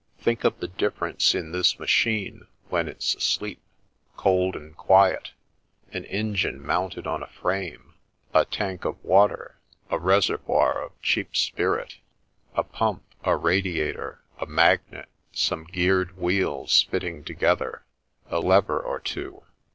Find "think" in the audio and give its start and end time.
0.19-0.43